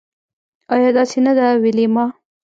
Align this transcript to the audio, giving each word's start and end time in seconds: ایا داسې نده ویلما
ایا 0.73 0.89
داسې 0.97 1.17
نده 1.25 1.47
ویلما 1.61 2.05